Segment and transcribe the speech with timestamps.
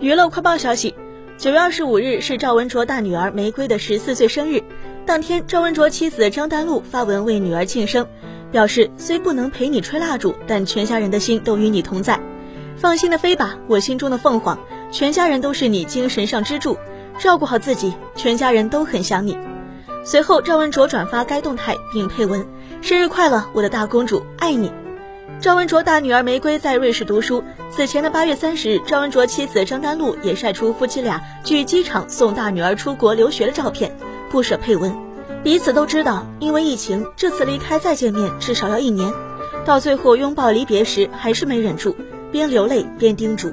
[0.00, 0.94] 娱乐快报消息，
[1.38, 4.62] 九月二十五日是赵文卓大女儿玫瑰的十四岁生日。
[5.04, 8.06] 当天，赵文卓妻子张丹露发文为女儿庆生，
[8.50, 12.20] 表示虽不能陪你吹蜡烛，但全家人的心都与你同在。
[12.76, 14.58] 放心的飞吧，我心中的凤凰，
[14.90, 16.76] 全家人都是你精神上支柱。
[17.18, 19.38] 照顾好自己，全家人都很想你。
[20.04, 22.44] 随后，赵文卓转发该动态并配文
[22.82, 24.72] ：“生日快乐，我的大公主，爱你。”
[25.40, 27.42] 赵文卓大女儿玫瑰在瑞士读书。
[27.70, 33.96] 此前的八月三十日，赵文卓妻子张丹露也晒出夫妻俩去机场送大女儿出国留学的照片，
[34.30, 34.94] 不舍配文。
[35.42, 39.12] 彼此都知道，因为疫情，这次离开再见面至少要一年。
[39.64, 41.96] 到最后拥抱离别时，还是没忍住，
[42.30, 43.52] 边流泪边叮嘱。